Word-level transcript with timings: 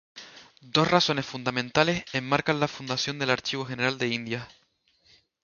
Dos 0.63 0.89
razones 0.89 1.27
fundamentales 1.27 2.05
enmarcan 2.11 2.59
la 2.59 2.67
fundación 2.67 3.19
del 3.19 3.29
Archivo 3.29 3.65
General 3.65 3.99
de 3.99 4.07
Indias. 4.07 4.47